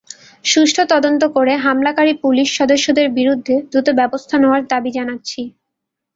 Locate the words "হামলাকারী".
1.65-2.13